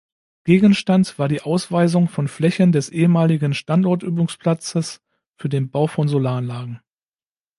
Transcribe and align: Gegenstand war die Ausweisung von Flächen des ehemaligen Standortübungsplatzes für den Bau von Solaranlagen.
Gegenstand 0.45 1.19
war 1.19 1.27
die 1.27 1.43
Ausweisung 1.43 2.07
von 2.09 2.27
Flächen 2.27 2.71
des 2.71 2.89
ehemaligen 2.89 3.53
Standortübungsplatzes 3.53 4.99
für 5.37 5.47
den 5.47 5.69
Bau 5.69 5.85
von 5.85 6.07
Solaranlagen. 6.07 6.81